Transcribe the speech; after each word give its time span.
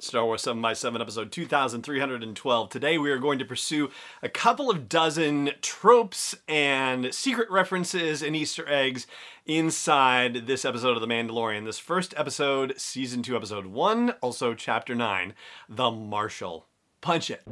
Star 0.00 0.24
Wars 0.24 0.42
7 0.42 0.60
by 0.60 0.72
7 0.72 1.00
episode 1.00 1.30
2312. 1.30 2.68
Today 2.68 2.98
we 2.98 3.10
are 3.10 3.18
going 3.18 3.38
to 3.38 3.44
pursue 3.44 3.90
a 4.22 4.28
couple 4.28 4.68
of 4.68 4.88
dozen 4.88 5.52
tropes 5.62 6.34
and 6.48 7.14
secret 7.14 7.48
references 7.48 8.20
and 8.20 8.34
Easter 8.34 8.68
eggs 8.68 9.06
inside 9.46 10.46
this 10.46 10.64
episode 10.64 10.96
of 10.96 11.00
The 11.00 11.06
Mandalorian. 11.06 11.64
This 11.64 11.78
first 11.78 12.12
episode, 12.16 12.74
season 12.76 13.22
2, 13.22 13.36
episode 13.36 13.66
1, 13.66 14.10
also 14.20 14.52
chapter 14.54 14.94
9, 14.94 15.32
The 15.68 15.90
Marshal. 15.92 16.66
Punch 17.00 17.30
it. 17.30 17.42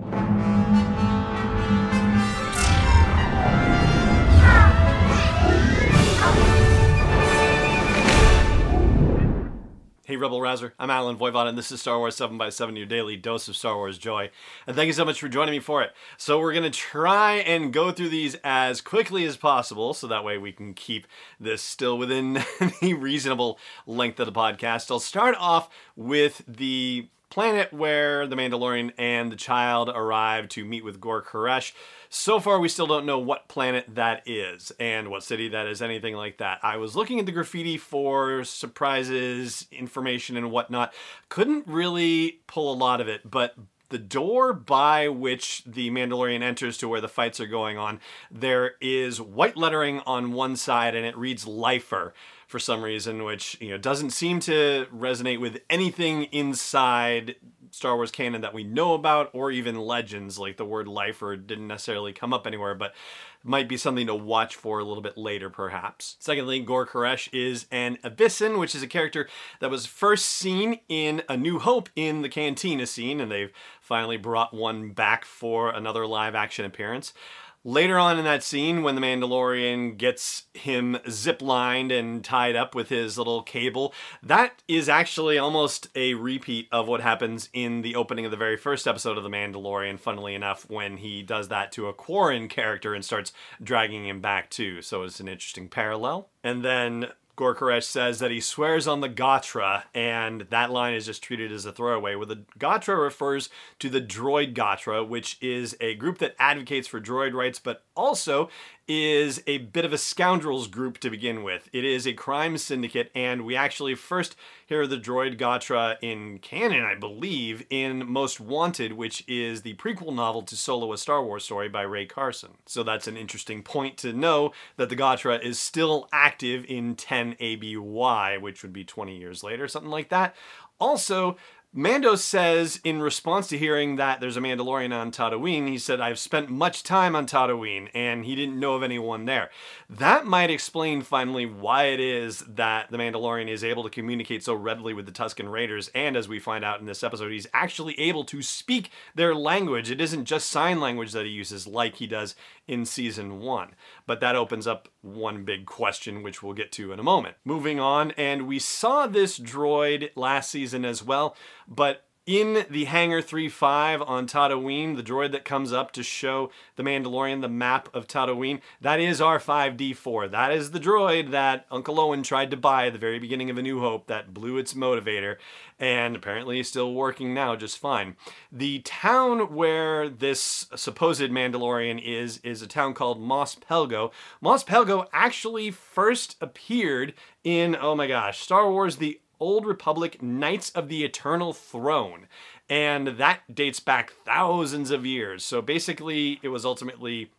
Rebel 10.23 10.41
Rouser. 10.41 10.73
I'm 10.79 10.89
Allen 10.89 11.17
Voivod, 11.17 11.49
and 11.49 11.59
this 11.59 11.73
is 11.73 11.81
Star 11.81 11.99
Wars 11.99 12.15
7 12.15 12.39
by 12.39 12.49
7 12.49 12.77
your 12.77 12.87
daily 12.87 13.17
dose 13.17 13.49
of 13.49 13.57
Star 13.57 13.75
Wars 13.75 13.99
joy. 13.99 14.31
And 14.69 14.77
thank 14.77 14.87
you 14.87 14.93
so 14.93 15.05
much 15.05 15.19
for 15.19 15.29
joining 15.29 15.51
me 15.51 15.59
for 15.59 15.83
it. 15.83 15.91
So, 16.17 16.39
we're 16.39 16.53
going 16.53 16.63
to 16.63 16.71
try 16.71 17.39
and 17.39 17.73
go 17.73 17.91
through 17.91 18.11
these 18.11 18.37
as 18.45 18.81
quickly 18.81 19.25
as 19.25 19.37
possible, 19.37 19.95
so 19.95 20.07
that 20.07 20.23
way 20.23 20.39
we 20.39 20.53
can 20.53 20.75
keep 20.75 21.09
this 21.41 21.61
still 21.61 21.99
within 21.99 22.35
the 22.81 22.95
reasonable 22.95 23.59
length 23.85 24.21
of 24.21 24.27
the 24.27 24.33
podcast. 24.33 24.93
I'll 24.93 25.01
start 25.01 25.35
off 25.41 25.69
with 25.97 26.43
the 26.47 27.09
planet 27.29 27.73
where 27.73 28.27
the 28.27 28.37
Mandalorian 28.37 28.93
and 28.99 29.33
the 29.33 29.37
child 29.37 29.89
arrive 29.89 30.49
to 30.51 30.65
meet 30.65 30.85
with 30.85 31.01
Gor 31.01 31.23
Koresh. 31.23 31.73
So 32.15 32.41
far, 32.41 32.61
we 32.61 32.69
still 32.69 32.87
don't 32.87 33.07
know 33.07 33.19
what 33.19 33.49
planet 33.49 33.87
that 33.95 34.23
is 34.27 34.71
and 34.79 35.09
what 35.09 35.25
city 35.25 35.49
that 35.49 35.67
is, 35.67 35.81
anything 35.81 36.15
like 36.15 36.37
that. 36.37 36.59
I 36.63 36.77
was 36.77 36.95
looking 36.95 37.19
at 37.19 37.25
the 37.25 37.33
graffiti 37.33 37.79
for 37.79 38.45
surprises, 38.45 39.67
information, 39.73 40.37
and 40.37 40.51
whatnot. 40.51 40.93
Couldn't 41.31 41.67
really 41.67 42.41
pull 42.47 42.71
a 42.71 42.77
lot 42.77 43.01
of 43.01 43.09
it, 43.09 43.31
but 43.31 43.55
the 43.89 43.97
door 43.97 44.53
by 44.53 45.09
which 45.09 45.65
the 45.65 45.89
Mandalorian 45.89 46.43
enters 46.43 46.77
to 46.79 46.89
where 46.89 47.01
the 47.01 47.09
fights 47.09 47.41
are 47.41 47.47
going 47.47 47.79
on, 47.79 47.99
there 48.31 48.73
is 48.83 49.19
white 49.19 49.57
lettering 49.57 50.01
on 50.01 50.33
one 50.33 50.55
side 50.55 50.95
and 50.95 51.07
it 51.07 51.17
reads 51.17 51.47
Lifer 51.47 52.13
for 52.47 52.59
some 52.59 52.83
reason, 52.83 53.25
which 53.25 53.57
you 53.59 53.71
know 53.71 53.79
doesn't 53.79 54.11
seem 54.11 54.39
to 54.41 54.87
resonate 54.95 55.41
with 55.41 55.63
anything 55.71 56.25
inside 56.25 57.37
Star 57.73 57.97
Wars 57.97 58.11
canon 58.11 58.43
that 58.43 58.53
we 58.53 58.65
know 58.65 58.93
about, 58.93 59.31
or 59.33 59.51
even 59.51 59.81
legends. 59.81 60.39
Like 60.39 60.59
the 60.59 60.65
word 60.65 60.87
lifer 60.87 61.37
didn't 61.37 61.67
necessarily 61.67 62.13
come 62.13 62.33
up 62.33 62.47
anywhere, 62.47 62.75
but 62.75 62.95
might 63.43 63.67
be 63.69 63.79
something 63.79 64.07
to 64.07 64.15
watch 64.15 64.55
for 64.55 64.79
a 64.79 64.85
little 64.85 65.03
bit 65.03 65.17
later, 65.17 65.51
perhaps. 65.51 66.17
Secondly, 66.21 66.61
Gor 66.61 66.87
Koresh 66.87 67.29
is 67.33 67.67
an 67.73 67.97
Abyssin, 68.05 68.59
which 68.59 68.75
is 68.75 68.83
a 68.83 68.87
character 68.87 69.27
that 69.61 69.71
was 69.71 69.87
first 69.87 70.27
seen 70.27 70.81
in 70.89 71.23
A 71.29 71.37
New 71.37 71.59
Hope 71.59 71.89
in 71.97 72.23
the 72.23 72.29
Cantina 72.29 72.87
scene, 72.87 73.21
and 73.21 73.33
they've 73.33 73.53
finally 73.81 74.19
brought 74.19 74.55
one 74.55 74.91
back 74.91 75.25
for 75.25 75.71
another 75.71 76.07
live 76.07 76.35
action 76.35 76.65
appearance. 76.65 77.15
Later 77.65 77.97
on 77.97 78.19
in 78.19 78.25
that 78.25 78.43
scene, 78.43 78.83
when 78.83 78.97
the 78.97 79.01
Mandalorian 79.01 79.97
gets 79.97 80.47
him 80.53 80.99
ziplined 81.07 81.97
and 81.97 82.25
tied 82.25 82.57
up 82.57 82.75
with 82.75 82.89
his 82.89 83.17
little 83.17 83.43
cable, 83.43 83.95
that 84.21 84.65
is 84.67 84.89
actually 84.89 85.39
almost 85.39 85.87
a 85.95 86.15
repeat 86.15 86.67
of 86.73 86.89
what 86.89 87.03
happens 87.03 87.49
in 87.53 87.83
the 87.83 87.95
opening 87.95 88.25
of 88.25 88.33
the 88.33 88.37
very 88.37 88.57
first 88.57 88.89
episode 88.89 89.17
of 89.17 89.23
The 89.23 89.31
Mandalorian, 89.31 90.01
funnily 90.01 90.35
enough, 90.35 90.69
when 90.69 90.97
he 90.97 91.23
does 91.23 91.49
that 91.49 91.71
to 91.73 91.87
a 91.87 91.93
Quarren 91.93 92.49
character 92.49 92.95
and 92.95 93.05
starts 93.05 93.33
dragging 93.63 94.07
him 94.07 94.21
back 94.21 94.51
too. 94.51 94.83
So 94.83 95.05
it's 95.05 95.21
an 95.21 95.29
interesting 95.29 95.69
parallel. 95.69 96.31
And 96.43 96.65
then 96.65 97.13
Gor 97.35 97.55
Koresh 97.55 97.85
says 97.85 98.19
that 98.19 98.31
he 98.31 98.41
swears 98.41 98.87
on 98.87 99.01
the 99.01 99.09
Gotra, 99.09 99.85
and 99.95 100.43
that 100.51 100.71
line 100.71 100.93
is 100.93 101.07
just 101.07 101.23
treated 101.23 101.51
as 101.51 101.65
a 101.65 101.73
throwaway. 101.73 102.15
Where 102.15 102.27
the 102.27 102.45
Gotra 102.59 103.01
refers 103.01 103.49
to 103.79 103.89
the 103.89 104.03
Droid 104.03 104.55
Gotra, 104.55 105.07
which 105.07 105.39
is 105.41 105.75
a 105.81 105.95
group 105.95 106.19
that 106.19 106.37
advocates 106.39 106.87
for 106.87 107.01
droid 107.01 107.33
rights, 107.33 107.59
but 107.59 107.85
also 107.97 108.51
is 108.89 109.43
a 109.47 109.59
bit 109.59 109.85
of 109.85 109.93
a 109.93 109.99
scoundrels 109.99 110.67
group 110.67 110.99
to 110.99 111.11
begin 111.11 111.43
with. 111.43 111.69
It 111.73 111.85
is 111.85 112.07
a 112.07 112.13
crime 112.13 112.59
syndicate, 112.59 113.11
and 113.15 113.45
we 113.45 113.57
actually 113.57 113.95
first 113.95 114.37
hear 114.67 114.87
the 114.87 114.97
droid 114.97 115.39
Gotra 115.39 115.97
in 116.03 116.39
canon, 116.39 116.85
I 116.85 116.95
believe, 116.95 117.65
in 117.71 118.11
Most 118.11 118.41
Wanted, 118.41 118.95
which 118.95 119.25
is 119.29 119.63
the 119.63 119.75
prequel 119.75 120.15
novel 120.15 120.43
to 120.43 120.57
Solo 120.57 120.93
a 120.93 120.99
Star 120.99 121.25
Wars 121.25 121.45
story 121.45 121.69
by 121.69 121.83
Rae 121.83 122.07
Carson. 122.07 122.53
So 122.67 122.83
that's 122.83 123.07
an 123.07 123.17
interesting 123.17 123.63
point 123.63 123.97
to 123.99 124.13
know 124.13 124.53
that 124.77 124.89
the 124.89 124.97
Gotra 124.97 125.43
is 125.43 125.59
still 125.59 126.09
active 126.13 126.65
in 126.69 126.97
10 126.97 127.37
ABY, 127.39 128.39
which 128.39 128.63
would 128.63 128.73
be 128.73 128.85
20 128.85 129.17
years 129.17 129.43
later, 129.43 129.69
something 129.69 129.91
like 129.91 130.09
that. 130.09 130.35
Also, 130.81 131.37
Mando 131.75 132.17
says 132.17 132.81
in 132.85 133.01
response 133.01 133.47
to 133.47 133.57
hearing 133.57 133.97
that 133.97 134.21
there's 134.21 134.37
a 134.37 134.43
Mandalorian 134.43 134.95
on 134.95 135.11
Tatooine, 135.11 135.67
he 135.67 135.79
said, 135.79 136.03
I've 136.03 136.19
spent 136.19 136.51
much 136.51 136.83
time 136.83 137.17
on 137.17 137.27
Tatooine, 137.27 137.89
and 137.95 138.27
he 138.27 138.35
didn't 138.35 138.61
know 138.61 138.75
of 138.75 138.83
anyone 138.83 139.25
there. 139.25 139.49
That 139.89 140.27
might 140.27 140.51
explain 140.51 141.01
finally 141.01 141.47
why 141.47 141.85
it 141.85 141.99
is 141.99 142.41
that 142.41 142.91
the 142.91 142.99
Mandalorian 142.99 143.49
is 143.49 143.65
able 143.65 143.85
to 143.85 143.89
communicate 143.89 144.45
so 144.45 144.53
readily 144.53 144.93
with 144.93 145.07
the 145.07 145.13
Tusken 145.13 145.51
Raiders, 145.51 145.91
and 145.95 146.15
as 146.15 146.29
we 146.29 146.39
find 146.39 146.63
out 146.63 146.81
in 146.81 146.85
this 146.85 147.03
episode, 147.03 147.33
he's 147.33 147.47
actually 147.55 147.99
able 147.99 148.25
to 148.25 148.43
speak 148.43 148.91
their 149.15 149.35
language. 149.35 149.91
It 149.91 150.03
isn't 150.03 150.27
just 150.27 150.51
sign 150.51 150.79
language 150.79 151.13
that 151.13 151.25
he 151.25 151.33
uses 151.33 151.67
like 151.67 151.97
he 151.97 152.07
does 152.07 152.35
in 152.69 152.85
season 152.85 153.41
one. 153.41 153.71
But 154.07 154.21
that 154.21 154.37
opens 154.37 154.67
up 154.67 154.89
one 155.01 155.45
big 155.45 155.65
question, 155.65 156.23
which 156.23 156.43
we'll 156.43 156.53
get 156.53 156.71
to 156.73 156.93
in 156.93 156.99
a 156.99 157.03
moment. 157.03 157.37
Moving 157.47 157.81
on, 157.81 158.11
and 158.13 158.47
we 158.47 158.59
saw 158.59 159.07
this 159.07 159.39
droid 159.39 160.11
last 160.17 160.51
season 160.51 160.85
as 160.85 161.03
well 161.03 161.35
but 161.69 162.05
in 162.25 162.65
the 162.71 162.85
Hangar 162.85 163.21
3-5 163.21 164.09
on 164.09 164.29
Tatooine, 164.29 164.95
the 164.95 165.03
droid 165.03 165.33
that 165.33 165.45
comes 165.45 165.73
up 165.73 165.91
to 165.93 166.05
show 166.05 166.53
the 166.77 166.85
Mandalorian 166.85 167.41
the 167.41 167.49
map 167.49 167.89
of 167.93 168.07
Tatooine, 168.07 168.61
that 168.81 169.01
is 169.01 169.21
R5D4. 169.21 170.31
That 170.31 170.53
is 170.53 170.71
the 170.71 170.79
droid 170.79 171.33
that 171.33 171.67
Uncle 171.69 171.99
Owen 171.99 172.23
tried 172.23 172.53
to 172.53 172.57
buy 172.57 172.87
at 172.87 172.93
the 172.93 172.99
very 173.01 173.19
beginning 173.19 173.51
of 173.51 173.59
A 173.59 173.63
New 173.63 173.81
Hope 173.81 174.07
that 174.07 174.33
blew 174.33 174.57
its 174.57 174.75
motivator, 174.75 175.37
and 175.81 176.15
apparently 176.15 176.61
is 176.61 176.69
still 176.69 176.95
working 176.95 177.35
now 177.35 177.57
just 177.57 177.77
fine. 177.79 178.17
The 178.53 178.79
town 178.81 179.53
where 179.53 180.09
this 180.09 180.67
supposed 180.77 181.23
Mandalorian 181.23 182.01
is, 182.01 182.39
is 182.45 182.63
a 182.63 182.69
town 182.69 182.95
called 182.95 183.21
Mos 183.21 183.57
Pelgo. 183.57 184.13
Mos 184.41 184.63
Pelgo 184.63 185.07
actually 185.13 185.73
first 185.73 186.37
appeared 186.41 187.15
in, 187.43 187.77
oh 187.81 187.97
my 187.97 188.07
gosh, 188.07 188.39
Star 188.39 188.71
Wars 188.71 188.97
The 188.99 189.19
Old 189.43 189.67
Republic 189.67 190.23
Knights 190.23 190.71
of 190.71 190.89
the 190.89 191.03
Eternal 191.03 191.53
Throne. 191.53 192.29
And 192.69 193.09
that 193.19 193.53
dates 193.53 193.81
back 193.81 194.13
thousands 194.25 194.93
of 194.93 195.05
years. 195.05 195.45
So 195.45 195.61
basically, 195.61 196.39
it 196.45 196.49
was 196.49 196.65
ultimately, 196.65 197.33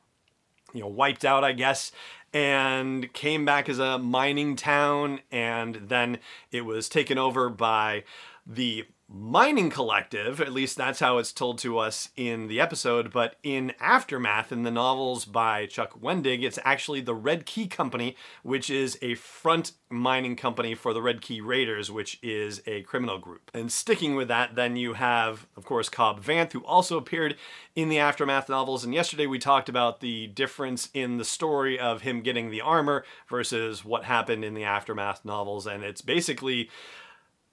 you 0.73 0.81
know, 0.81 0.87
wiped 0.87 1.23
out, 1.23 1.45
I 1.45 1.53
guess, 1.53 1.93
and 2.33 3.11
came 3.13 3.45
back 3.45 3.69
as 3.69 3.79
a 3.79 3.97
mining 3.97 4.57
town. 4.57 5.21
And 5.31 5.75
then 5.87 6.17
it 6.51 6.65
was 6.65 6.89
taken 6.89 7.17
over 7.17 7.47
by 7.47 8.03
the 8.45 8.83
mining 9.09 9.69
collective 9.69 10.41
at 10.41 10.53
least 10.53 10.77
that's 10.77 10.99
how 10.99 11.17
it's 11.17 11.31
told 11.31 11.57
to 11.57 11.77
us 11.77 12.09
in 12.15 12.47
the 12.47 12.59
episode 12.59 13.11
but 13.11 13.35
in 13.43 13.71
aftermath 13.79 14.51
in 14.51 14.63
the 14.63 14.71
novels 14.71 15.25
by 15.25 15.65
chuck 15.65 15.99
wendig 16.01 16.43
it's 16.43 16.57
actually 16.63 17.01
the 17.01 17.13
red 17.13 17.45
key 17.45 17.67
company 17.67 18.15
which 18.43 18.69
is 18.69 18.97
a 19.01 19.13
front 19.15 19.73
mining 19.93 20.35
company 20.35 20.75
for 20.75 20.93
the 20.93 21.01
red 21.01 21.21
key 21.21 21.39
raiders 21.39 21.89
which 21.91 22.19
is 22.21 22.61
a 22.65 22.81
criminal 22.81 23.17
group. 23.17 23.51
And 23.53 23.71
sticking 23.71 24.15
with 24.15 24.27
that 24.27 24.55
then 24.55 24.75
you 24.75 24.93
have 24.93 25.47
of 25.55 25.63
course 25.63 25.87
cobb 25.87 26.21
vanth 26.21 26.51
who 26.51 26.65
also 26.65 26.97
appeared 26.97 27.37
in 27.75 27.89
the 27.89 27.99
aftermath 27.99 28.49
novels. 28.49 28.83
And 28.83 28.93
yesterday 28.93 29.27
we 29.27 29.39
talked 29.39 29.69
about 29.69 30.01
the 30.01 30.27
difference 30.27 30.89
in 30.93 31.17
the 31.17 31.25
story 31.25 31.79
of 31.79 32.01
him 32.01 32.21
getting 32.21 32.49
the 32.49 32.61
armor 32.61 33.05
versus 33.29 33.85
what 33.85 34.03
happened 34.03 34.43
in 34.43 34.53
the 34.53 34.63
aftermath 34.63 35.23
novels. 35.23 35.67
And 35.67 35.83
it's 35.83 36.01
basically 36.01 36.69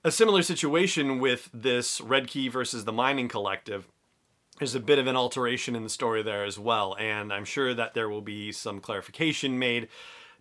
a 0.03 0.11
similar 0.11 0.43
situation 0.43 1.19
with 1.19 1.51
this 1.53 2.01
Red 2.01 2.27
Key 2.27 2.49
versus 2.49 2.85
the 2.85 2.93
Mining 2.93 3.29
Collective. 3.29 3.87
There's 4.59 4.75
a 4.75 4.81
bit 4.81 4.99
of 4.99 5.07
an 5.07 5.17
alteration 5.17 5.77
in 5.77 5.83
the 5.83 5.91
story 5.91 6.23
there 6.23 6.45
as 6.45 6.59
well, 6.59 6.97
and 6.99 7.33
I'm 7.33 7.45
sure 7.45 7.75
that 7.75 7.93
there 7.93 8.09
will 8.09 8.23
be 8.23 8.51
some 8.51 8.81
clarification 8.81 9.59
made 9.59 9.89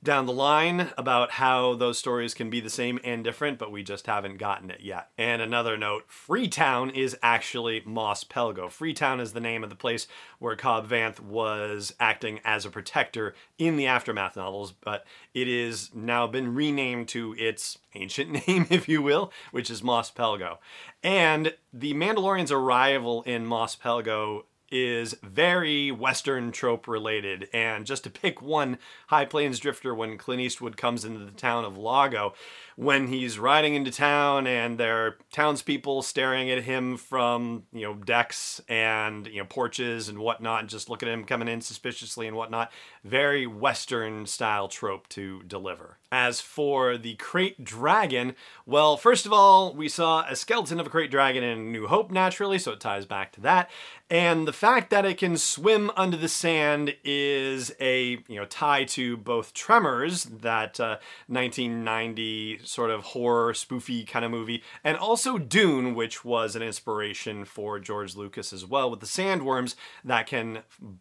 down 0.03 0.25
the 0.25 0.33
line 0.33 0.91
about 0.97 1.31
how 1.31 1.75
those 1.75 1.97
stories 1.97 2.33
can 2.33 2.49
be 2.49 2.59
the 2.59 2.69
same 2.69 2.99
and 3.03 3.23
different, 3.23 3.59
but 3.59 3.71
we 3.71 3.83
just 3.83 4.07
haven't 4.07 4.37
gotten 4.37 4.71
it 4.71 4.81
yet. 4.81 5.09
And 5.17 5.41
another 5.41 5.77
note 5.77 6.05
Freetown 6.07 6.89
is 6.89 7.17
actually 7.21 7.81
Mos 7.85 8.23
Pelgo. 8.23 8.71
Freetown 8.71 9.19
is 9.19 9.33
the 9.33 9.39
name 9.39 9.63
of 9.63 9.69
the 9.69 9.75
place 9.75 10.07
where 10.39 10.55
Cobb 10.55 10.87
Vanth 10.87 11.19
was 11.19 11.93
acting 11.99 12.39
as 12.45 12.65
a 12.65 12.69
protector 12.69 13.35
in 13.57 13.75
the 13.75 13.87
Aftermath 13.87 14.35
novels, 14.35 14.71
but 14.71 15.05
it 15.33 15.47
is 15.47 15.93
now 15.93 16.27
been 16.27 16.55
renamed 16.55 17.07
to 17.09 17.35
its 17.37 17.77
ancient 17.95 18.31
name, 18.47 18.67
if 18.69 18.87
you 18.87 19.01
will, 19.01 19.31
which 19.51 19.69
is 19.69 19.83
Mos 19.83 20.11
Pelgo. 20.11 20.57
And 21.03 21.53
the 21.73 21.93
Mandalorian's 21.93 22.51
arrival 22.51 23.21
in 23.23 23.45
Mos 23.45 23.75
Pelgo 23.75 24.43
is 24.71 25.15
very 25.23 25.91
Western 25.91 26.51
trope 26.51 26.87
related. 26.87 27.49
And 27.53 27.85
just 27.85 28.03
to 28.03 28.09
pick 28.09 28.41
one 28.41 28.77
High 29.07 29.25
Plains 29.25 29.59
drifter, 29.59 29.93
when 29.93 30.17
Clint 30.17 30.41
Eastwood 30.41 30.77
comes 30.77 31.05
into 31.05 31.25
the 31.25 31.31
town 31.31 31.65
of 31.65 31.77
Lago, 31.77 32.33
when 32.79 33.07
he's 33.07 33.37
riding 33.37 33.75
into 33.75 33.91
town 33.91 34.47
and 34.47 34.77
there 34.77 35.05
are 35.05 35.17
townspeople 35.33 36.01
staring 36.01 36.49
at 36.49 36.63
him 36.63 36.95
from 36.95 37.63
you 37.73 37.81
know 37.81 37.93
decks 37.93 38.61
and 38.69 39.27
you 39.27 39.39
know 39.39 39.45
porches 39.45 40.07
and 40.07 40.17
whatnot, 40.17 40.65
just 40.67 40.89
look 40.89 41.03
at 41.03 41.09
him 41.09 41.25
coming 41.25 41.49
in 41.49 41.59
suspiciously 41.59 42.25
and 42.25 42.37
whatnot. 42.37 42.71
Very 43.03 43.45
Western 43.45 44.25
style 44.25 44.69
trope 44.69 45.09
to 45.09 45.43
deliver. 45.43 45.97
As 46.09 46.39
for 46.39 46.97
the 46.97 47.17
Krayt 47.17 47.61
Dragon, 47.61 48.33
well, 48.65 48.95
first 48.95 49.25
of 49.25 49.33
all, 49.33 49.73
we 49.73 49.89
saw 49.89 50.25
a 50.27 50.35
skeleton 50.35 50.79
of 50.79 50.87
a 50.87 50.89
Krayt 50.89 51.11
Dragon 51.11 51.43
in 51.43 51.73
New 51.73 51.87
Hope 51.87 52.11
naturally, 52.11 52.57
so 52.57 52.71
it 52.71 52.79
ties 52.79 53.05
back 53.05 53.33
to 53.33 53.41
that. 53.41 53.69
And 54.09 54.47
the 54.47 54.53
fact 54.53 54.89
that 54.89 55.05
it 55.05 55.19
can 55.19 55.37
swim 55.37 55.91
under 55.95 56.17
the 56.17 56.29
sand 56.29 56.95
is 57.03 57.73
a 57.79 58.23
you 58.27 58.37
know 58.37 58.45
tie 58.45 58.85
to 58.85 59.17
both 59.17 59.53
Tremors, 59.53 60.23
that 60.23 60.79
uh, 60.79 60.97
1990 61.27 62.61
sort 62.69 62.91
of 62.91 63.03
horror 63.03 63.51
spoofy 63.53 64.05
kind 64.05 64.23
of 64.23 64.29
movie, 64.29 64.63
and 64.83 64.95
also 64.95 65.37
Dune, 65.39 65.95
which 65.95 66.23
was 66.23 66.55
an 66.55 66.61
inspiration 66.61 67.43
for 67.43 67.79
George 67.79 68.15
Lucas 68.15 68.53
as 68.53 68.65
well, 68.65 68.91
with 68.91 68.99
the 68.99 69.07
sandworms 69.07 69.73
that 70.05 70.27
can 70.27 70.59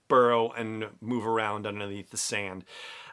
burrow 0.08 0.50
and 0.52 0.86
move 1.00 1.26
around 1.26 1.66
underneath 1.66 2.10
the 2.10 2.16
sand. 2.16 2.64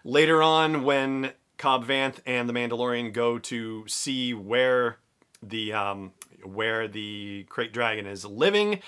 Later 0.06 0.42
on, 0.42 0.84
when 0.84 1.34
Cobb 1.58 1.86
Vanth 1.86 2.20
and 2.26 2.48
the 2.48 2.54
Mandalorian 2.54 3.12
go 3.12 3.40
to 3.40 3.86
see 3.88 4.34
where 4.34 5.00
the 5.44 5.74
um, 5.74 6.14
where 6.44 6.88
the 6.88 7.46
Krayt 7.50 7.74
Dragon 7.74 8.06
is 8.06 8.24
living 8.24 8.82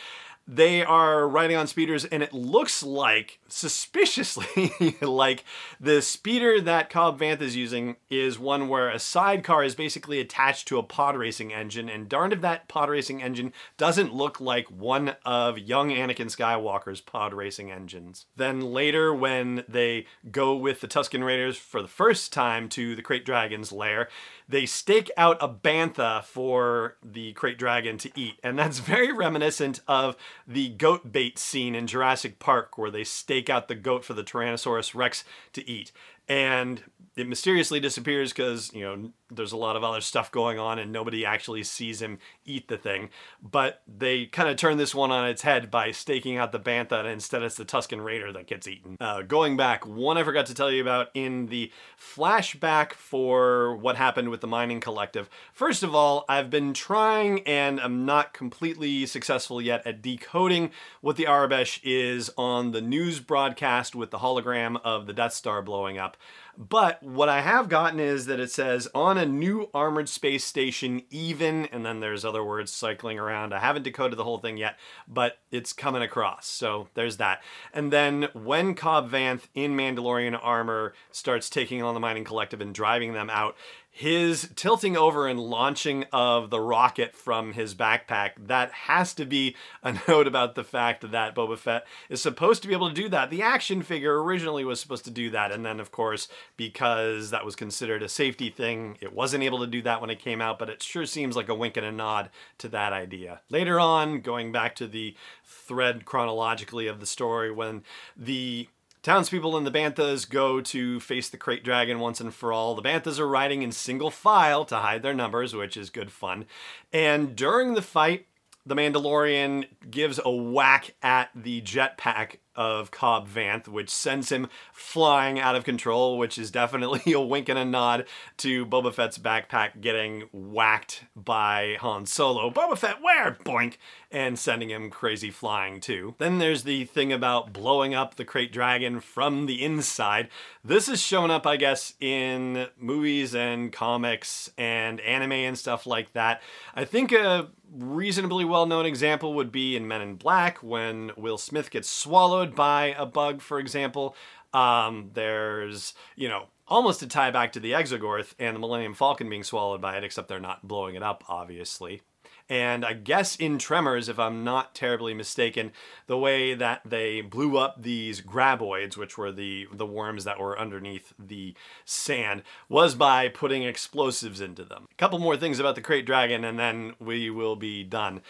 they 0.47 0.81
are 0.81 1.27
riding 1.27 1.57
on 1.57 1.67
speeders 1.67 2.05
and 2.05 2.23
it 2.23 2.31
looks 2.31 2.81
like 2.81 3.39
suspiciously 3.49 4.95
like 5.01 5.43
the 5.79 6.01
speeder 6.01 6.61
that 6.61 6.89
Cobb 6.89 7.19
Vanth 7.19 7.41
is 7.41 7.55
using 7.55 7.97
is 8.09 8.39
one 8.39 8.69
where 8.69 8.89
a 8.89 8.99
sidecar 8.99 9.63
is 9.63 9.75
basically 9.75 10.21
attached 10.21 10.67
to 10.69 10.77
a 10.77 10.83
pod 10.83 11.17
racing 11.17 11.51
engine 11.51 11.89
and 11.89 12.07
darned 12.07 12.31
if 12.31 12.39
that 12.41 12.69
pod 12.69 12.89
racing 12.89 13.21
engine 13.21 13.51
doesn't 13.77 14.13
look 14.13 14.39
like 14.39 14.71
one 14.71 15.15
of 15.25 15.59
young 15.59 15.89
Anakin 15.89 16.27
Skywalker's 16.27 17.01
pod 17.01 17.33
racing 17.33 17.69
engines. 17.69 18.25
Then 18.37 18.61
later 18.61 19.13
when 19.13 19.65
they 19.67 20.05
go 20.31 20.55
with 20.55 20.79
the 20.79 20.87
Tusken 20.87 21.25
Raiders 21.25 21.57
for 21.57 21.81
the 21.81 21.87
first 21.89 22.31
time 22.31 22.69
to 22.69 22.95
the 22.95 23.03
Krayt 23.03 23.25
Dragon's 23.25 23.73
lair, 23.73 24.07
they 24.47 24.65
stake 24.65 25.11
out 25.17 25.37
a 25.41 25.49
bantha 25.49 26.23
for 26.23 26.95
the 27.03 27.33
Krayt 27.33 27.57
Dragon 27.57 27.97
to 27.97 28.11
eat 28.15 28.35
and 28.43 28.57
that's 28.57 28.79
very 28.87 29.11
reminiscent 29.11 29.81
of 29.89 30.15
the 30.45 30.69
goat 30.69 31.11
bait 31.11 31.39
scene 31.39 31.75
in 31.75 31.87
Jurassic 31.87 32.39
Park 32.39 32.77
where 32.77 32.91
they 32.91 33.03
stake 33.03 33.49
out 33.49 33.67
the 33.67 33.75
goat 33.75 34.03
for 34.03 34.13
the 34.13 34.23
Tyrannosaurus 34.23 34.93
Rex 34.93 35.23
to 35.53 35.67
eat. 35.69 35.91
And 36.27 36.83
it 37.17 37.27
mysteriously 37.27 37.79
disappears 37.79 38.31
because, 38.31 38.71
you 38.73 38.83
know, 38.83 39.09
there's 39.31 39.51
a 39.51 39.57
lot 39.57 39.75
of 39.75 39.83
other 39.83 40.01
stuff 40.01 40.31
going 40.31 40.59
on 40.59 40.77
and 40.77 40.91
nobody 40.91 41.25
actually 41.25 41.63
sees 41.63 41.99
him 41.99 42.19
eat 42.45 42.67
the 42.67 42.77
thing. 42.77 43.09
But 43.41 43.81
they 43.87 44.27
kind 44.27 44.47
of 44.47 44.55
turn 44.55 44.77
this 44.77 44.93
one 44.93 45.09
on 45.09 45.27
its 45.27 45.41
head 45.41 45.71
by 45.71 45.91
staking 45.91 46.37
out 46.37 46.51
the 46.51 46.59
Bantha, 46.59 46.99
and 46.99 47.07
instead 47.07 47.41
it's 47.41 47.55
the 47.55 47.65
Tusken 47.65 48.03
Raider 48.03 48.31
that 48.33 48.45
gets 48.45 48.67
eaten. 48.67 48.97
Uh, 49.01 49.23
going 49.23 49.57
back, 49.57 49.85
one 49.85 50.17
I 50.17 50.23
forgot 50.23 50.45
to 50.45 50.53
tell 50.53 50.71
you 50.71 50.81
about 50.81 51.07
in 51.15 51.47
the 51.47 51.71
flashback 51.99 52.93
for 52.93 53.75
what 53.75 53.97
happened 53.97 54.29
with 54.29 54.41
the 54.41 54.47
mining 54.47 54.79
collective. 54.79 55.27
First 55.51 55.81
of 55.81 55.95
all, 55.95 56.23
I've 56.29 56.51
been 56.51 56.75
trying 56.75 57.41
and 57.47 57.81
I'm 57.81 58.05
not 58.05 58.33
completely 58.33 59.07
successful 59.07 59.59
yet 59.59 59.85
at 59.87 60.03
decoding 60.03 60.69
what 61.01 61.15
the 61.15 61.25
Aurebesh 61.25 61.79
is 61.83 62.29
on 62.37 62.71
the 62.71 62.81
news 62.81 63.19
broadcast 63.19 63.95
with 63.95 64.11
the 64.11 64.19
hologram 64.19 64.79
of 64.83 65.07
the 65.07 65.13
Death 65.13 65.33
Star 65.33 65.63
blowing 65.63 65.97
up. 65.97 66.15
But 66.57 67.03
what 67.03 67.29
I 67.29 67.41
have 67.41 67.69
gotten 67.69 67.99
is 67.99 68.25
that 68.25 68.39
it 68.39 68.49
says 68.49 68.87
on 68.95 69.17
a 69.17 69.27
new 69.27 69.69
armored 69.75 70.09
space 70.09 70.43
station, 70.43 71.03
even, 71.11 71.67
and 71.67 71.85
then 71.85 71.99
there's 71.99 72.25
other 72.25 72.43
words 72.43 72.71
cycling 72.71 73.19
around. 73.19 73.53
I 73.53 73.59
haven't 73.59 73.83
decoded 73.83 74.17
the 74.17 74.23
whole 74.23 74.39
thing 74.39 74.57
yet, 74.57 74.75
but 75.07 75.37
it's 75.51 75.71
coming 75.71 76.01
across. 76.01 76.47
So 76.47 76.87
there's 76.95 77.17
that. 77.17 77.43
And 77.73 77.93
then 77.93 78.29
when 78.33 78.73
Cobb 78.73 79.11
Vanth 79.11 79.43
in 79.53 79.77
Mandalorian 79.77 80.37
armor 80.41 80.93
starts 81.11 81.47
taking 81.47 81.83
on 81.83 81.93
the 81.93 81.99
mining 81.99 82.23
collective 82.23 82.59
and 82.59 82.73
driving 82.73 83.13
them 83.13 83.29
out, 83.29 83.55
his 83.97 84.51
tilting 84.55 84.95
over 84.95 85.27
and 85.27 85.39
launching 85.39 86.05
of 86.13 86.51
the 86.51 86.59
rocket 86.59 87.15
from 87.15 87.53
his 87.53 87.73
backpack, 87.73 88.33
that 88.37 88.71
has 88.71 89.11
to 89.15 89.25
be 89.25 89.55
a 89.81 89.97
note 90.07 90.27
about 90.27 90.53
the 90.53 90.63
fact 90.63 91.09
that 91.09 91.33
Boba 91.33 91.57
Fett 91.57 91.83
is 92.07 92.21
supposed 92.21 92.61
to 92.61 92.67
be 92.67 92.75
able 92.75 92.89
to 92.89 92.93
do 92.93 93.09
that. 93.09 93.31
The 93.31 93.41
action 93.41 93.81
figure 93.81 94.21
originally 94.21 94.63
was 94.63 94.79
supposed 94.79 95.05
to 95.05 95.11
do 95.11 95.31
that, 95.31 95.51
and 95.51 95.65
then, 95.65 95.79
of 95.79 95.91
course, 95.91 96.27
because 96.57 97.31
that 97.31 97.43
was 97.43 97.55
considered 97.55 98.03
a 98.03 98.07
safety 98.07 98.51
thing, 98.51 98.99
it 99.01 99.13
wasn't 99.13 99.43
able 99.43 99.61
to 99.61 99.67
do 99.67 99.81
that 99.81 99.99
when 99.99 100.11
it 100.11 100.19
came 100.19 100.41
out, 100.41 100.59
but 100.59 100.69
it 100.69 100.83
sure 100.83 101.07
seems 101.07 101.35
like 101.35 101.49
a 101.49 101.55
wink 101.55 101.75
and 101.75 101.85
a 101.85 101.91
nod 101.91 102.29
to 102.59 102.67
that 102.67 102.93
idea. 102.93 103.41
Later 103.49 103.79
on, 103.79 104.21
going 104.21 104.51
back 104.51 104.75
to 104.75 104.85
the 104.85 105.15
thread 105.43 106.05
chronologically 106.05 106.85
of 106.85 106.99
the 106.99 107.07
story, 107.07 107.51
when 107.51 107.81
the 108.15 108.67
Townspeople 109.07 109.55
and 109.55 109.65
the 109.65 109.71
Banthas 109.71 110.29
go 110.29 110.59
to 110.59 110.99
face 110.99 111.29
the 111.29 111.37
Krayt 111.37 111.63
Dragon 111.63 112.01
once 112.01 112.19
and 112.19 112.33
for 112.33 112.51
all. 112.51 112.75
The 112.75 112.81
Banthas 112.81 113.19
are 113.19 113.27
riding 113.27 113.61
in 113.61 113.71
single 113.71 114.11
file 114.11 114.65
to 114.65 114.75
hide 114.75 115.01
their 115.01 115.13
numbers, 115.13 115.55
which 115.55 115.77
is 115.77 115.89
good 115.89 116.11
fun. 116.11 116.43
And 116.91 117.33
during 117.33 117.73
the 117.73 117.81
fight, 117.81 118.25
the 118.65 118.75
Mandalorian 118.75 119.67
gives 119.89 120.19
a 120.25 120.29
whack 120.29 120.93
at 121.01 121.29
the 121.33 121.61
jetpack 121.61 122.39
of 122.57 122.91
Cobb 122.91 123.29
Vanth, 123.29 123.67
which 123.67 123.89
sends 123.89 124.31
him 124.31 124.49
flying 124.73 125.39
out 125.39 125.55
of 125.55 125.63
control, 125.63 126.17
which 126.17 126.37
is 126.37 126.51
definitely 126.51 127.13
a 127.13 127.21
wink 127.21 127.47
and 127.47 127.59
a 127.59 127.63
nod 127.63 128.05
to 128.37 128.65
Boba 128.65 128.93
Fett's 128.93 129.17
backpack 129.17 129.79
getting 129.79 130.23
whacked 130.33 131.05
by 131.15 131.77
Han 131.79 132.05
Solo. 132.05 132.49
Boba 132.49 132.77
Fett, 132.77 133.01
where? 133.01 133.37
Boink! 133.45 133.75
And 134.09 134.39
sending 134.39 134.69
him 134.69 134.89
crazy 134.89 135.29
flying 135.29 135.79
too. 135.79 136.15
Then 136.17 136.39
there's 136.39 136.63
the 136.63 136.85
thing 136.85 137.13
about 137.13 137.53
blowing 137.53 137.93
up 137.93 138.15
the 138.15 138.25
Krayt 138.25 138.51
Dragon 138.51 138.99
from 138.99 139.45
the 139.45 139.63
inside. 139.63 140.29
This 140.63 140.87
has 140.87 141.01
shown 141.01 141.29
up, 141.29 141.45
I 141.45 141.57
guess, 141.57 141.93
in 141.99 142.67
movies 142.77 143.35
and 143.35 143.71
comics 143.71 144.49
and 144.57 144.99
anime 145.01 145.33
and 145.33 145.57
stuff 145.57 145.85
like 145.85 146.13
that. 146.13 146.41
I 146.73 146.85
think 146.85 147.11
a 147.11 147.49
reasonably 147.71 148.45
well 148.45 148.65
known 148.65 148.85
example 148.85 149.33
would 149.33 149.51
be 149.51 149.75
in 149.75 149.87
Men 149.87 150.01
in 150.01 150.15
Black 150.15 150.59
when 150.63 151.11
Will 151.17 151.37
Smith 151.37 151.69
gets 151.69 151.89
swallowed 151.89 152.46
swallowed 152.47 152.55
by 152.55 152.95
a 152.97 153.05
bug, 153.05 153.41
for 153.41 153.59
example. 153.59 154.15
Um, 154.53 155.11
there's, 155.13 155.93
you 156.15 156.29
know, 156.29 156.45
almost 156.67 157.01
a 157.01 157.07
tie 157.07 157.31
back 157.31 157.51
to 157.53 157.59
the 157.59 157.71
Exogorth 157.73 158.33
and 158.39 158.55
the 158.55 158.59
Millennium 158.59 158.93
Falcon 158.93 159.29
being 159.29 159.43
swallowed 159.43 159.81
by 159.81 159.97
it, 159.97 160.03
except 160.03 160.27
they're 160.27 160.39
not 160.39 160.67
blowing 160.67 160.95
it 160.95 161.03
up, 161.03 161.23
obviously. 161.27 162.01
And 162.49 162.85
I 162.85 162.93
guess 162.93 163.35
in 163.35 163.57
Tremors, 163.57 164.07
if 164.07 164.17
I'm 164.17 164.45
not 164.45 164.73
terribly 164.73 165.13
mistaken, 165.13 165.73
the 166.07 166.17
way 166.17 166.53
that 166.53 166.81
they 166.85 167.19
blew 167.19 167.57
up 167.57 167.81
these 167.83 168.21
graboids, 168.21 168.95
which 168.95 169.17
were 169.17 169.33
the, 169.33 169.67
the 169.73 169.85
worms 169.85 170.23
that 170.23 170.39
were 170.39 170.57
underneath 170.57 171.13
the 171.19 171.55
sand, 171.83 172.43
was 172.69 172.95
by 172.95 173.27
putting 173.27 173.63
explosives 173.63 174.39
into 174.39 174.63
them. 174.63 174.85
A 174.89 174.95
couple 174.95 175.19
more 175.19 175.35
things 175.35 175.59
about 175.59 175.75
the 175.75 175.81
Krayt 175.81 176.05
Dragon, 176.05 176.45
and 176.45 176.57
then 176.57 176.93
we 176.99 177.29
will 177.29 177.57
be 177.57 177.83
done. 177.83 178.21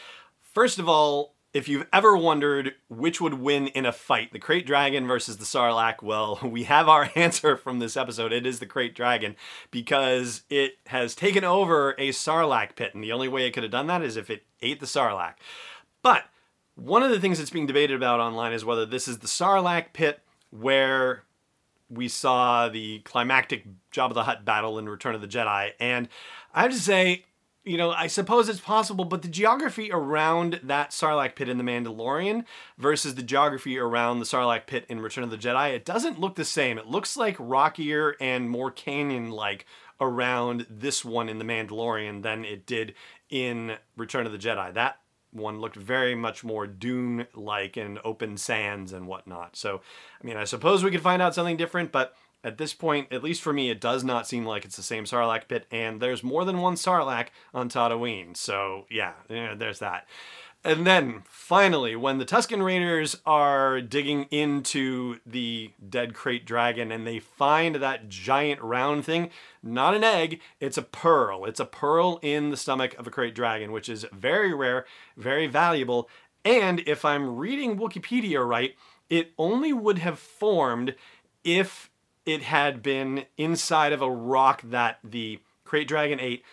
First 0.41 0.79
of 0.79 0.89
all, 0.89 1.35
if 1.53 1.67
you've 1.67 1.87
ever 1.91 2.15
wondered 2.15 2.73
which 2.89 3.19
would 3.21 3.35
win 3.35 3.67
in 3.67 3.85
a 3.85 3.91
fight, 3.91 4.31
the 4.31 4.39
Krayt 4.39 4.65
Dragon 4.65 5.07
versus 5.07 5.37
the 5.37 5.45
Sarlacc, 5.45 6.01
well, 6.01 6.39
we 6.43 6.63
have 6.63 6.87
our 6.87 7.09
answer 7.15 7.57
from 7.57 7.79
this 7.79 7.97
episode. 7.97 8.31
It 8.31 8.45
is 8.45 8.59
the 8.59 8.65
Krayt 8.65 8.95
Dragon 8.95 9.35
because 9.71 10.43
it 10.49 10.77
has 10.87 11.15
taken 11.15 11.43
over 11.43 11.95
a 11.97 12.09
Sarlacc 12.09 12.75
pit, 12.75 12.93
and 12.93 13.03
the 13.03 13.11
only 13.11 13.27
way 13.27 13.45
it 13.45 13.51
could 13.51 13.63
have 13.63 13.71
done 13.71 13.87
that 13.87 14.03
is 14.03 14.17
if 14.17 14.29
it 14.29 14.43
ate 14.61 14.79
the 14.79 14.85
Sarlacc. 14.85 15.35
But 16.01 16.25
one 16.75 17.03
of 17.03 17.09
the 17.09 17.19
things 17.19 17.39
that's 17.39 17.49
being 17.49 17.65
debated 17.65 17.95
about 17.95 18.19
online 18.19 18.53
is 18.53 18.63
whether 18.63 18.85
this 18.85 19.07
is 19.07 19.19
the 19.19 19.27
Sarlacc 19.27 19.93
pit 19.93 20.21
where 20.51 21.23
we 21.89 22.07
saw 22.07 22.67
the 22.69 22.99
climactic 22.99 23.65
Jabba 23.91 24.13
the 24.13 24.23
Hutt 24.23 24.45
battle 24.45 24.77
in 24.77 24.89
Return 24.89 25.15
of 25.15 25.21
the 25.21 25.27
Jedi. 25.27 25.71
And 25.79 26.09
I 26.53 26.63
have 26.63 26.71
to 26.71 26.79
say, 26.79 27.25
you 27.67 27.77
know, 27.77 27.91
I 27.91 28.07
suppose 28.07 28.47
it's 28.47 28.61
possible, 28.61 29.03
but 29.03 29.21
the 29.21 29.27
geography 29.27 29.91
around 29.91 30.61
that 30.63 30.91
Sarlacc 30.91 31.35
pit 31.35 31.49
in 31.49 31.57
The 31.57 31.63
Mandalorian 31.63 32.45
versus 32.77 33.15
the 33.15 33.23
geography 33.23 33.77
around 33.77 34.19
the 34.19 34.25
Sarlacc 34.25 34.67
pit 34.67 34.85
in 34.87 35.01
Return 35.01 35.25
of 35.25 35.31
the 35.31 35.37
Jedi, 35.37 35.73
it 35.73 35.83
doesn't 35.83 36.19
look 36.19 36.35
the 36.35 36.45
same. 36.45 36.77
It 36.77 36.87
looks 36.87 37.17
like 37.17 37.35
rockier 37.37 38.15
and 38.21 38.49
more 38.49 38.71
canyon 38.71 39.31
like 39.31 39.65
around 39.99 40.65
this 40.69 41.03
one 41.03 41.27
in 41.27 41.39
The 41.39 41.45
Mandalorian 41.45 42.23
than 42.23 42.45
it 42.45 42.65
did 42.65 42.93
in 43.29 43.75
Return 43.97 44.25
of 44.25 44.31
the 44.31 44.37
Jedi. 44.37 44.73
That 44.73 44.99
one 45.31 45.59
looked 45.59 45.75
very 45.75 46.15
much 46.15 46.45
more 46.45 46.67
dune 46.67 47.27
like 47.35 47.75
and 47.75 47.99
open 48.05 48.37
sands 48.37 48.93
and 48.93 49.07
whatnot. 49.07 49.57
So, 49.57 49.81
I 50.21 50.25
mean, 50.25 50.37
I 50.37 50.45
suppose 50.45 50.83
we 50.83 50.91
could 50.91 51.01
find 51.01 51.21
out 51.21 51.35
something 51.35 51.57
different, 51.57 51.91
but 51.91 52.15
at 52.47 52.57
this 52.57 52.73
point, 52.73 53.11
at 53.11 53.23
least 53.23 53.41
for 53.41 53.51
me, 53.51 53.69
it 53.69 53.81
does 53.81 54.05
not 54.05 54.25
seem 54.25 54.45
like 54.45 54.63
it's 54.63 54.77
the 54.77 54.81
same 54.83 55.03
Sarlacc 55.03 55.49
pit, 55.49 55.67
and 55.69 56.01
there's 56.01 56.23
more 56.23 56.45
than 56.45 56.59
one 56.59 56.75
Sarlacc 56.75 57.27
on 57.53 57.67
Tatooine. 57.67 58.37
So 58.37 58.85
yeah, 58.89 59.13
yeah, 59.29 59.53
there's 59.53 59.79
that. 59.79 60.07
And 60.63 60.87
then 60.87 61.23
finally, 61.25 61.95
when 61.95 62.17
the 62.17 62.25
Tusken 62.25 62.63
Raiders 62.63 63.17
are 63.25 63.81
digging 63.81 64.23
into 64.31 65.19
the 65.25 65.71
dead 65.87 66.13
krayt 66.13 66.45
dragon 66.45 66.91
and 66.91 67.05
they 67.05 67.19
find 67.19 67.75
that 67.75 68.09
giant 68.09 68.61
round 68.61 69.05
thing, 69.05 69.29
not 69.61 69.93
an 69.93 70.03
egg, 70.03 70.41
it's 70.59 70.77
a 70.77 70.81
pearl. 70.81 71.45
It's 71.45 71.59
a 71.59 71.65
pearl 71.65 72.19
in 72.21 72.49
the 72.49 72.57
stomach 72.57 72.97
of 72.97 73.07
a 73.07 73.11
krayt 73.11 73.33
dragon, 73.33 73.71
which 73.71 73.87
is 73.87 74.05
very 74.11 74.53
rare, 74.53 74.85
very 75.15 75.47
valuable. 75.47 76.09
And 76.43 76.81
if 76.87 77.05
I'm 77.05 77.35
reading 77.35 77.77
Wikipedia 77.77 78.45
right, 78.45 78.75
it 79.09 79.33
only 79.37 79.73
would 79.73 79.99
have 79.99 80.17
formed 80.17 80.95
if 81.43 81.89
it 82.27 82.43
had 82.43 82.83
been 82.83 83.25
inside 83.37 83.93
of 83.93 84.01
a 84.01 84.11
rock 84.11 84.61
that 84.63 84.99
the 85.03 85.39
krayt 85.65 85.87
dragon 85.87 86.19
ate 86.19 86.43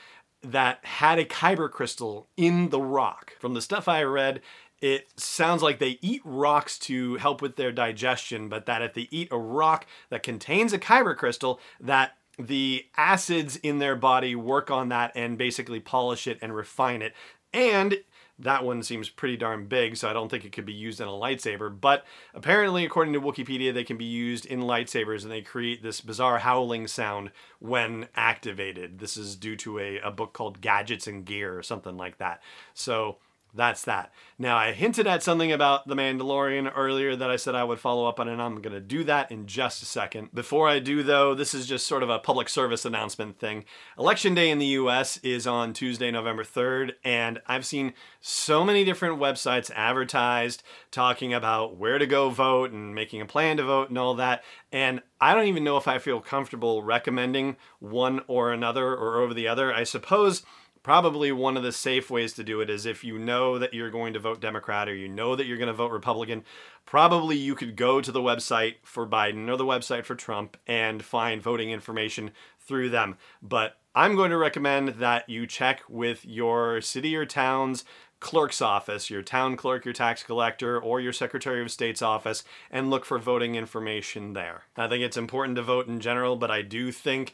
that 0.40 0.85
had 0.85 1.19
a 1.19 1.25
kyber 1.25 1.71
crystal 1.71 2.28
in 2.37 2.69
the 2.71 2.81
rock. 2.81 3.33
From 3.40 3.54
the 3.54 3.61
stuff 3.61 3.88
I 3.88 4.04
read, 4.04 4.40
it 4.81 5.09
sounds 5.16 5.62
like 5.62 5.81
they 5.81 5.99
eat 6.00 6.23
rocks 6.25 6.78
to 6.81 7.16
help 7.16 7.43
with 7.43 7.57
their 7.57 7.73
digestion, 7.73 8.49
but 8.49 8.66
that 8.66 8.83
if 8.83 8.95
they 8.95 9.09
eat 9.11 9.28
a 9.33 9.38
rock 9.38 9.87
that 10.11 10.23
contains 10.23 10.73
a 10.73 10.78
kyber 10.78 11.16
crystal, 11.16 11.59
that 11.81 12.12
the 12.38 12.87
acids 12.97 13.57
in 13.57 13.78
their 13.78 13.97
body 13.97 14.37
work 14.37 14.71
on 14.71 14.90
that 14.90 15.11
and 15.16 15.37
basically 15.37 15.81
polish 15.81 16.26
it 16.26 16.38
and 16.40 16.54
refine 16.54 17.02
it. 17.02 17.14
And 17.52 17.99
that 18.38 18.64
one 18.64 18.83
seems 18.83 19.09
pretty 19.09 19.37
darn 19.37 19.67
big, 19.67 19.97
so 19.97 20.09
I 20.09 20.12
don't 20.12 20.29
think 20.29 20.45
it 20.45 20.53
could 20.53 20.67
be 20.67 20.73
used 20.73 21.00
in 21.00 21.07
a 21.07 21.12
lightsaber. 21.12 21.75
But 21.81 22.05
apparently, 22.35 22.85
according 22.85 23.12
to 23.14 23.21
Wikipedia, 23.21 23.73
they 23.73 23.85
can 23.85 23.97
be 23.97 24.05
used 24.05 24.45
in 24.47 24.61
lightsabers 24.61 25.23
and 25.23 25.31
they 25.31 25.43
create 25.43 25.83
this 25.83 26.00
bizarre 26.00 26.38
howling 26.38 26.88
sound 26.88 27.31
when 27.61 28.09
activated. 28.17 28.99
This 28.99 29.17
is 29.17 29.37
due 29.37 29.57
to 29.57 29.79
a, 29.79 29.99
a 30.00 30.11
book 30.11 30.33
called 30.33 30.61
Gadgets 30.61 31.07
and 31.07 31.25
Gear 31.25 31.57
or 31.57 31.62
something 31.62 31.97
like 31.97 32.19
that. 32.19 32.43
So 32.75 33.19
that's 33.54 33.84
that. 33.84 34.12
Now, 34.37 34.56
I 34.56 34.73
hinted 34.73 35.06
at 35.06 35.23
something 35.23 35.52
about 35.52 35.87
The 35.87 35.94
Mandalorian 35.94 36.73
earlier 36.75 37.14
that 37.14 37.30
I 37.30 37.37
said 37.37 37.54
I 37.54 37.62
would 37.62 37.78
follow 37.78 38.06
up 38.08 38.18
on, 38.18 38.28
and 38.28 38.42
I'm 38.42 38.61
going 38.61 38.75
to 38.75 38.80
do 38.80 39.04
that 39.04 39.30
in 39.30 39.46
just 39.46 39.82
a 39.82 39.87
second. 39.87 40.30
Before 40.34 40.68
I 40.68 40.80
do, 40.80 41.04
though, 41.04 41.34
this 41.34 41.54
is 41.54 41.66
just 41.66 41.87
sort 41.87 42.02
of 42.02 42.11
a 42.11 42.18
public 42.18 42.49
service 42.49 42.84
announcement 42.84 43.38
thing. 43.38 43.64
Election 43.96 44.34
Day 44.34 44.50
in 44.50 44.58
the 44.58 44.66
US 44.66 45.18
is 45.18 45.46
on 45.46 45.73
Tuesday, 45.73 46.11
November 46.11 46.42
3rd, 46.42 46.94
and 47.04 47.40
I've 47.46 47.64
seen 47.64 47.94
so 48.20 48.64
many 48.64 48.84
different 48.84 49.20
websites 49.20 49.70
advertised 49.75 50.64
talking 50.90 51.32
about 51.32 51.76
where 51.76 51.99
to 51.99 52.06
go 52.06 52.30
vote 52.30 52.73
and 52.73 52.94
making 52.94 53.20
a 53.20 53.26
plan 53.26 53.56
to 53.58 53.64
vote 53.64 53.88
and 53.88 53.99
all 53.99 54.14
that. 54.14 54.42
And 54.73 55.00
I 55.20 55.34
don't 55.34 55.46
even 55.46 55.62
know 55.62 55.76
if 55.76 55.87
I 55.87 55.99
feel 55.99 56.20
comfortable 56.20 56.82
recommending 56.82 57.56
one 57.78 58.23
or 58.26 58.52
another 58.52 58.94
or 58.94 59.18
over 59.18 59.32
the 59.32 59.46
other. 59.46 59.73
I 59.73 59.84
suppose 59.84 60.42
probably 60.85 61.33
one 61.33 61.57
of 61.57 61.64
the 61.64 61.73
safe 61.73 62.11
ways 62.11 62.35
to 62.35 62.45
do 62.45 62.61
it 62.61 62.71
is 62.71 62.87
if 62.87 63.03
you 63.03 63.19
know 63.19 63.59
that 63.59 63.75
you're 63.75 63.91
going 63.91 64.12
to 64.12 64.21
vote 64.21 64.41
Democrat 64.41 64.88
or 64.88 64.95
you 64.95 65.09
know 65.09 65.35
that 65.35 65.47
you're 65.47 65.59
going 65.59 65.67
to 65.67 65.73
vote 65.73 65.91
Republican, 65.91 66.45
probably 66.87 67.37
you 67.37 67.57
could 67.57 67.75
go 67.75 68.00
to 68.00 68.12
the 68.12 68.21
website 68.21 68.75
for 68.85 69.09
Biden 69.09 69.49
or 69.49 69.57
the 69.57 69.64
website 69.64 70.05
for 70.05 70.14
Trump 70.14 70.57
and 70.69 71.03
find 71.03 71.43
voting 71.43 71.71
information 71.71 72.31
through 72.61 72.91
them. 72.91 73.17
But 73.43 73.79
I'm 73.95 74.14
going 74.14 74.31
to 74.31 74.37
recommend 74.37 74.91
that 75.00 75.29
you 75.29 75.47
check 75.47 75.83
with 75.88 76.25
your 76.25 76.81
city 76.83 77.17
or 77.17 77.25
town's 77.25 77.85
clerk's 78.21 78.62
office, 78.62 79.11
your 79.11 79.23
town 79.23 79.57
clerk, 79.57 79.85
your 79.85 79.95
tax 79.95 80.23
collector, 80.23 80.79
or 80.79 81.00
your 81.00 81.12
Secretary 81.12 81.62
of 81.62 81.71
State's 81.71 82.03
office, 82.03 82.45
and 82.71 82.91
look 82.91 83.05
for 83.05 83.19
voting 83.19 83.55
information 83.55 84.33
there. 84.33 84.64
I 84.76 84.88
think 84.88 85.03
it's 85.03 85.17
important 85.17 85.57
to 85.57 85.62
vote 85.62 85.88
in 85.88 86.00
general, 86.00 86.37
but 86.37 86.50
I 86.50 86.62
do 86.62 86.91
think 86.91 87.33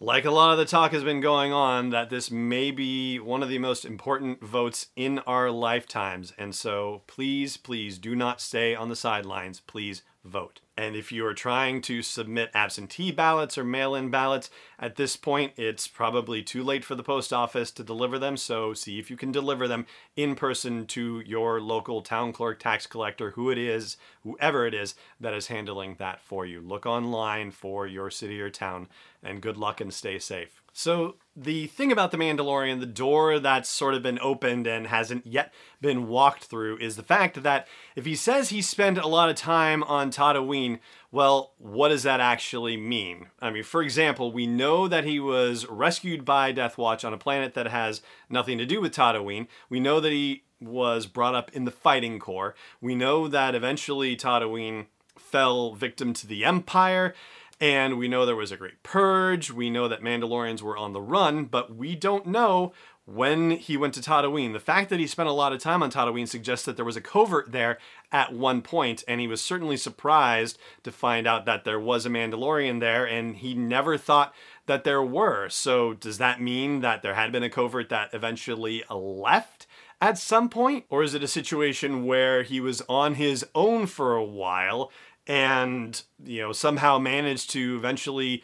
like 0.00 0.24
a 0.24 0.30
lot 0.30 0.52
of 0.52 0.58
the 0.58 0.64
talk 0.64 0.92
has 0.92 1.04
been 1.04 1.20
going 1.20 1.52
on, 1.52 1.90
that 1.90 2.10
this 2.10 2.30
may 2.30 2.70
be 2.70 3.18
one 3.18 3.42
of 3.42 3.48
the 3.48 3.58
most 3.58 3.84
important 3.84 4.42
votes 4.42 4.88
in 4.96 5.20
our 5.20 5.50
lifetimes. 5.50 6.32
And 6.36 6.54
so 6.54 7.02
please, 7.06 7.56
please 7.56 7.98
do 7.98 8.16
not 8.16 8.40
stay 8.40 8.74
on 8.74 8.88
the 8.88 8.96
sidelines. 8.96 9.60
Please 9.60 10.02
vote. 10.24 10.60
And 10.76 10.96
if 10.96 11.12
you 11.12 11.26
are 11.26 11.34
trying 11.34 11.82
to 11.82 12.02
submit 12.02 12.50
absentee 12.54 13.10
ballots 13.10 13.58
or 13.58 13.64
mail 13.64 13.94
in 13.94 14.10
ballots, 14.10 14.50
at 14.78 14.96
this 14.96 15.16
point 15.16 15.52
it's 15.56 15.86
probably 15.86 16.42
too 16.42 16.62
late 16.62 16.84
for 16.84 16.94
the 16.94 17.02
post 17.02 17.32
office 17.32 17.70
to 17.72 17.84
deliver 17.84 18.18
them. 18.18 18.36
So 18.36 18.72
see 18.72 18.98
if 18.98 19.10
you 19.10 19.16
can 19.16 19.32
deliver 19.32 19.68
them 19.68 19.86
in 20.16 20.34
person 20.34 20.86
to 20.86 21.20
your 21.26 21.60
local 21.60 22.02
town 22.02 22.32
clerk, 22.32 22.58
tax 22.58 22.86
collector, 22.86 23.32
who 23.32 23.50
it 23.50 23.58
is, 23.58 23.96
whoever 24.22 24.66
it 24.66 24.74
is 24.74 24.94
that 25.20 25.34
is 25.34 25.48
handling 25.48 25.96
that 25.98 26.20
for 26.20 26.46
you. 26.46 26.60
Look 26.60 26.86
online 26.86 27.50
for 27.50 27.86
your 27.86 28.10
city 28.10 28.40
or 28.40 28.50
town, 28.50 28.88
and 29.22 29.42
good 29.42 29.56
luck 29.56 29.80
and 29.80 29.92
stay 29.92 30.18
safe. 30.18 30.61
So, 30.72 31.16
the 31.36 31.66
thing 31.66 31.92
about 31.92 32.10
The 32.10 32.18
Mandalorian, 32.18 32.80
the 32.80 32.86
door 32.86 33.38
that's 33.38 33.68
sort 33.68 33.94
of 33.94 34.02
been 34.02 34.18
opened 34.20 34.66
and 34.66 34.86
hasn't 34.86 35.26
yet 35.26 35.52
been 35.80 36.08
walked 36.08 36.44
through, 36.44 36.78
is 36.78 36.96
the 36.96 37.02
fact 37.02 37.42
that 37.42 37.68
if 37.94 38.04
he 38.04 38.14
says 38.14 38.48
he 38.48 38.62
spent 38.62 38.98
a 38.98 39.06
lot 39.06 39.28
of 39.28 39.36
time 39.36 39.82
on 39.84 40.10
Tatooine, 40.10 40.78
well, 41.10 41.52
what 41.58 41.88
does 41.88 42.02
that 42.04 42.20
actually 42.20 42.76
mean? 42.76 43.26
I 43.40 43.50
mean, 43.50 43.64
for 43.64 43.82
example, 43.82 44.32
we 44.32 44.46
know 44.46 44.88
that 44.88 45.04
he 45.04 45.20
was 45.20 45.66
rescued 45.66 46.24
by 46.24 46.52
Death 46.52 46.78
Watch 46.78 47.04
on 47.04 47.14
a 47.14 47.18
planet 47.18 47.52
that 47.54 47.68
has 47.68 48.00
nothing 48.30 48.56
to 48.58 48.66
do 48.66 48.80
with 48.80 48.94
Tatooine. 48.94 49.46
We 49.68 49.80
know 49.80 50.00
that 50.00 50.12
he 50.12 50.44
was 50.60 51.06
brought 51.06 51.34
up 51.34 51.50
in 51.52 51.64
the 51.64 51.70
fighting 51.70 52.18
corps. 52.18 52.54
We 52.80 52.94
know 52.94 53.28
that 53.28 53.54
eventually 53.54 54.16
Tatooine 54.16 54.86
fell 55.18 55.74
victim 55.74 56.12
to 56.14 56.26
the 56.26 56.44
Empire. 56.44 57.14
And 57.62 57.96
we 57.96 58.08
know 58.08 58.26
there 58.26 58.34
was 58.34 58.50
a 58.50 58.56
great 58.56 58.82
purge. 58.82 59.52
We 59.52 59.70
know 59.70 59.86
that 59.86 60.02
Mandalorians 60.02 60.62
were 60.62 60.76
on 60.76 60.92
the 60.92 61.00
run, 61.00 61.44
but 61.44 61.76
we 61.76 61.94
don't 61.94 62.26
know 62.26 62.72
when 63.04 63.52
he 63.52 63.76
went 63.76 63.94
to 63.94 64.00
Tatooine. 64.00 64.52
The 64.52 64.58
fact 64.58 64.90
that 64.90 64.98
he 64.98 65.06
spent 65.06 65.28
a 65.28 65.32
lot 65.32 65.52
of 65.52 65.60
time 65.60 65.80
on 65.80 65.88
Tatooine 65.88 66.26
suggests 66.26 66.64
that 66.66 66.74
there 66.74 66.84
was 66.84 66.96
a 66.96 67.00
covert 67.00 67.52
there 67.52 67.78
at 68.10 68.32
one 68.32 68.62
point, 68.62 69.04
and 69.06 69.20
he 69.20 69.28
was 69.28 69.40
certainly 69.40 69.76
surprised 69.76 70.58
to 70.82 70.90
find 70.90 71.24
out 71.24 71.46
that 71.46 71.62
there 71.62 71.78
was 71.78 72.04
a 72.04 72.10
Mandalorian 72.10 72.80
there, 72.80 73.06
and 73.06 73.36
he 73.36 73.54
never 73.54 73.96
thought 73.96 74.34
that 74.66 74.82
there 74.82 75.02
were. 75.02 75.48
So, 75.48 75.94
does 75.94 76.18
that 76.18 76.40
mean 76.40 76.80
that 76.80 77.02
there 77.02 77.14
had 77.14 77.30
been 77.30 77.44
a 77.44 77.50
covert 77.50 77.90
that 77.90 78.12
eventually 78.12 78.82
left? 78.90 79.68
At 80.00 80.18
some 80.18 80.48
point? 80.48 80.84
Or 80.90 81.04
is 81.04 81.14
it 81.14 81.22
a 81.22 81.28
situation 81.28 82.06
where 82.06 82.42
he 82.42 82.60
was 82.60 82.82
on 82.88 83.14
his 83.14 83.46
own 83.54 83.86
for 83.86 84.16
a 84.16 84.24
while 84.24 84.90
and 85.26 86.02
you 86.24 86.42
know 86.42 86.52
somehow 86.52 86.98
managed 86.98 87.50
to 87.50 87.76
eventually 87.76 88.42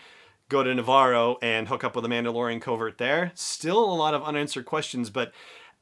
go 0.49 0.63
to 0.63 0.71
Nevarro 0.71 1.37
and 1.43 1.69
hook 1.69 1.85
up 1.85 1.95
with 1.95 2.03
the 2.03 2.09
Mandalorian 2.09 2.61
covert 2.61 2.99
there. 2.99 3.33
Still 3.35 3.85
a 3.85 3.95
lot 3.95 4.15
of 4.15 4.23
unanswered 4.23 4.65
questions, 4.65 5.11
but 5.11 5.33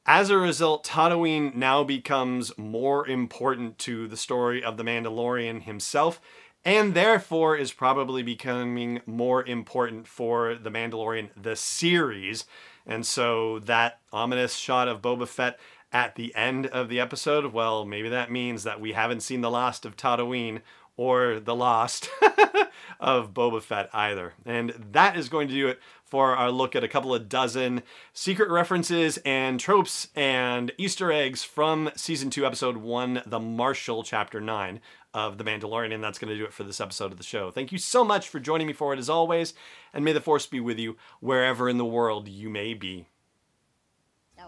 as 0.09 0.31
a 0.31 0.39
result, 0.39 0.87
Tatooine 0.87 1.55
now 1.55 1.83
becomes 1.83 2.57
more 2.57 3.07
important 3.09 3.77
to 3.81 4.07
the 4.07 4.17
story 4.17 4.63
of 4.63 4.77
the 4.77 4.85
Mandalorian 4.85 5.63
himself, 5.63 6.21
and 6.65 6.95
therefore 6.95 7.57
is 7.57 7.73
probably 7.73 8.23
becoming 8.23 9.01
more 9.05 9.45
important 9.45 10.07
for 10.07 10.55
the 10.55 10.71
Mandalorian, 10.71 11.31
the 11.37 11.57
series. 11.57 12.45
And 12.87 13.05
so 13.05 13.59
that 13.61 13.99
ominous 14.13 14.55
shot 14.55 14.87
of 14.87 15.03
Boba 15.03 15.27
Fett 15.27 15.59
at 15.93 16.15
the 16.15 16.33
end 16.37 16.67
of 16.67 16.89
the 16.89 17.01
episode, 17.01 17.53
well, 17.53 17.85
maybe 17.85 18.09
that 18.09 18.31
means 18.31 18.63
that 18.63 18.81
we 18.81 18.93
haven't 18.93 19.23
seen 19.23 19.41
the 19.41 19.51
last 19.51 19.85
of 19.85 19.97
Tatooine 19.97 20.61
or 20.97 21.41
The 21.41 21.55
Lost 21.55 22.09
of 23.01 23.35
Boba 23.35 23.63
Fett 23.63 23.91
either. 23.93 24.35
And 24.45 24.71
that 24.93 25.17
is 25.17 25.29
going 25.29 25.49
to 25.49 25.55
do 25.55 25.69
it 25.69 25.81
for 26.05 26.37
our 26.37 26.51
look 26.51 26.77
at 26.77 26.85
a 26.85 26.89
couple 26.89 27.15
of 27.15 27.29
dozen 27.29 27.83
secret 28.13 28.49
references 28.49 29.19
and 29.19 29.59
tropes 29.59 30.09
and 30.15 30.73
Easter 30.79 31.13
eggs 31.13 31.43
from 31.43 31.91
season 31.97 32.31
2, 32.31 32.47
episode 32.47 32.77
1, 32.79 33.23
The 33.27 33.41
Marshal, 33.41 34.03
chapter 34.03 34.41
9 34.41 34.81
of 35.13 35.39
The 35.39 35.45
Mandalorian. 35.45 35.93
And 35.93 36.03
that's 36.03 36.19
going 36.19 36.31
to 36.31 36.39
do 36.39 36.45
it 36.45 36.53
for 36.53 36.65
this 36.65 36.81
episode 36.81 37.13
of 37.13 37.19
the 37.19 37.25
show. 37.25 37.51
Thank 37.51 37.73
you 37.73 37.79
so 37.79 38.05
much 38.05 38.29
for 38.29 38.41
joining 38.41 38.67
me 38.67 38.73
for 38.73 38.93
it 38.93 38.99
as 38.99 39.11
always. 39.11 39.55
And 39.93 40.05
may 40.05 40.13
the 40.13 40.21
Force 40.21 40.47
be 40.47 40.61
with 40.61 40.79
you 40.79 40.97
wherever 41.21 41.69
in 41.69 41.79
the 41.79 41.85
world 41.85 42.29
you 42.29 42.49
may 42.49 42.75
be. 42.75 43.07